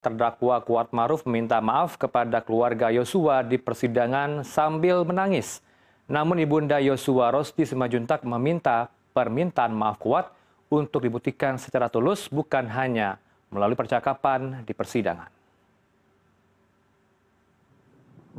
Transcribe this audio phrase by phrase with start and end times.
[0.00, 5.60] Terdakwa Kuat Maruf meminta maaf kepada keluarga Yosua di persidangan sambil menangis.
[6.08, 10.32] Namun Ibunda Yosua Rosti Simajuntak meminta permintaan maaf Kuat
[10.72, 13.20] untuk dibuktikan secara tulus bukan hanya
[13.52, 15.28] melalui percakapan di persidangan.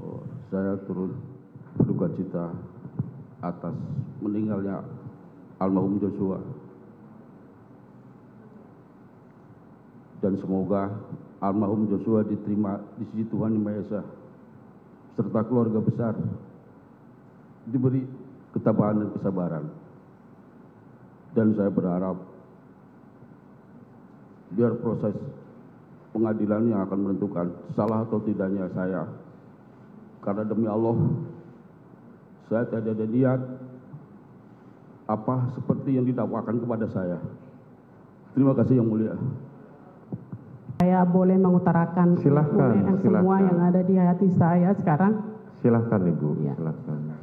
[0.02, 1.14] Oh, saya turut
[1.78, 2.46] berduka cita
[3.46, 3.76] atas
[4.18, 4.82] meninggalnya
[5.62, 6.42] almarhum Joshua.
[10.22, 10.94] Dan semoga
[11.42, 14.02] almarhum Joshua diterima di sisi Tuhan Yang Maha Esa
[15.18, 16.14] serta keluarga besar
[17.68, 18.06] diberi
[18.54, 19.66] ketabahan dan kesabaran.
[21.32, 22.18] Dan saya berharap
[24.52, 25.16] biar proses
[26.12, 29.08] pengadilan yang akan menentukan salah atau tidaknya saya.
[30.22, 30.96] Karena demi Allah,
[32.52, 33.42] saya tidak ada niat
[35.08, 37.18] apa seperti yang didakwakan kepada saya.
[38.36, 39.16] Terima kasih yang mulia.
[40.82, 45.14] Saya boleh mengutarakan Silahkan, yang semua yang ada di hati saya sekarang.
[45.62, 46.58] Silahkan Ibu, Ya.
[46.58, 47.22] silahkan.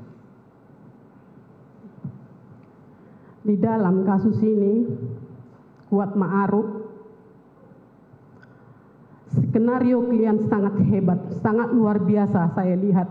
[3.43, 4.87] Di dalam kasus ini,
[5.91, 6.87] Kuat Ma'aruf,
[9.27, 13.11] skenario kalian sangat hebat, sangat luar biasa saya lihat.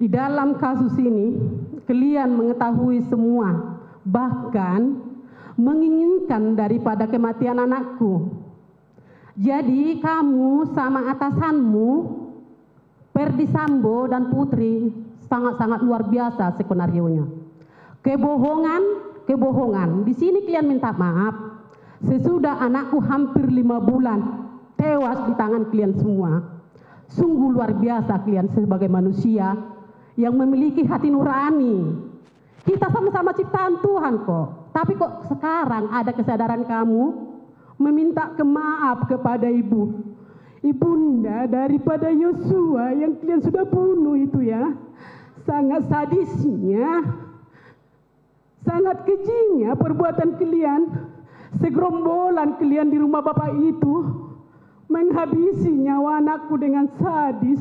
[0.00, 1.36] Di dalam kasus ini,
[1.84, 3.76] kalian mengetahui semua,
[4.08, 5.09] bahkan
[5.60, 8.32] menginginkan daripada kematian anakku.
[9.36, 11.90] Jadi kamu sama atasanmu,
[13.12, 14.88] Perdi Sambo dan Putri,
[15.28, 17.24] sangat-sangat luar biasa skenario-nya.
[18.00, 18.82] Kebohongan,
[19.28, 20.08] kebohongan.
[20.08, 21.36] Di sini kalian minta maaf.
[22.00, 24.48] Sesudah anakku hampir lima bulan
[24.80, 26.40] tewas di tangan kalian semua.
[27.12, 29.52] Sungguh luar biasa kalian sebagai manusia
[30.16, 31.92] yang memiliki hati nurani.
[32.64, 34.59] Kita sama-sama ciptaan Tuhan kok.
[34.70, 37.04] Tapi kok sekarang ada kesadaran kamu
[37.80, 40.12] meminta kemaaf kepada ibu.
[40.60, 44.76] Ibunda daripada Yosua yang kalian sudah bunuh itu ya.
[45.48, 47.00] Sangat sadisnya,
[48.62, 50.82] sangat kejinya perbuatan kalian.
[51.58, 54.06] Segerombolan kalian di rumah bapak itu
[54.86, 57.58] menghabisi nyawa anakku dengan sadis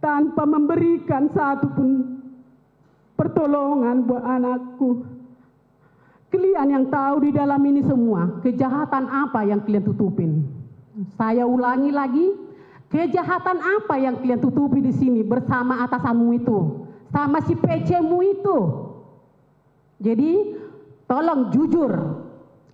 [0.00, 1.90] tanpa memberikan satu pun
[3.18, 5.04] pertolongan buat anakku.
[6.26, 10.42] Kalian yang tahu di dalam ini semua, kejahatan apa yang kalian tutupin?
[11.14, 12.26] Saya ulangi lagi,
[12.90, 16.58] kejahatan apa yang kalian tutupi di sini bersama atasanmu itu,
[17.14, 18.58] sama si PC-mu itu.
[20.02, 20.58] Jadi,
[21.06, 21.92] tolong jujur.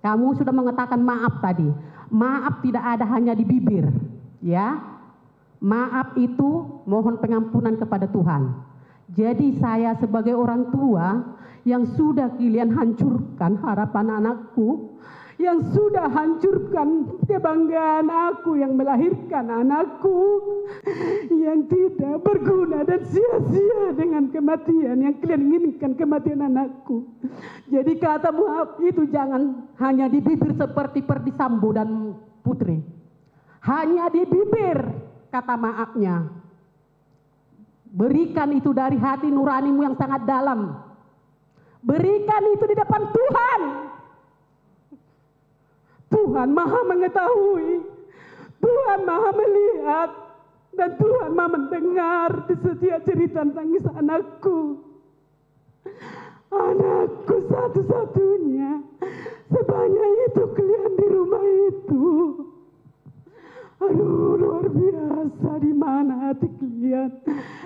[0.03, 1.69] Kamu sudah mengatakan maaf tadi.
[2.11, 3.87] Maaf tidak ada hanya di bibir,
[4.43, 4.81] ya.
[5.63, 8.72] Maaf itu mohon pengampunan kepada Tuhan.
[9.11, 11.35] Jadi saya sebagai orang tua
[11.67, 14.99] yang sudah kalian hancurkan harapan anakku,
[15.41, 20.39] yang sudah hancurkan kebanggaan aku yang melahirkan anakku,
[21.31, 27.07] yang tidak berguna dan sia-sia dengan kematian yang kalian inginkan kematian anakku.
[27.67, 32.79] Jadi kata maaf itu jangan hanya di bibir seperti Perdi Sambo dan Putri.
[33.63, 34.79] Hanya di bibir
[35.31, 36.42] kata maafnya.
[37.93, 40.81] Berikan itu dari hati nuranimu yang sangat dalam.
[41.85, 43.61] Berikan itu di depan Tuhan.
[46.09, 47.85] Tuhan maha mengetahui.
[48.57, 50.09] Tuhan maha melihat.
[50.73, 54.81] Dan Tuhan maha mendengar di setiap cerita tangis anakku.
[56.49, 58.81] Anakku satu-satunya.
[59.53, 60.43] Sebanyak itu
[65.23, 67.11] biasa di mana hati kalian.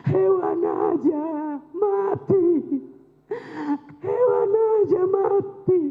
[0.06, 1.26] Hewan aja
[1.74, 2.46] mati.
[4.06, 5.82] Hewan aja mati.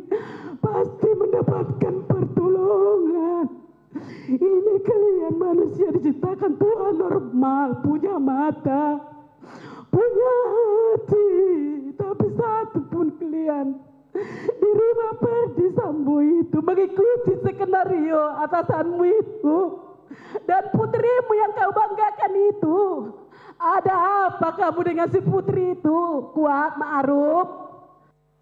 [0.62, 3.46] Pasti mendapatkan pertolongan.
[4.30, 7.82] Ini kalian manusia diciptakan Tuhan normal.
[7.82, 9.02] Punya mata.
[9.90, 11.30] Punya hati.
[11.98, 13.74] Tapi satu pun kalian
[14.56, 19.85] di rumah Perdi Sambo itu mengikuti skenario atasanmu itu
[21.06, 22.78] putrimu yang kau banggakan itu.
[23.56, 23.94] Ada
[24.28, 25.98] apa kamu dengan si putri itu?
[26.34, 27.65] Kuat Ma'ruf?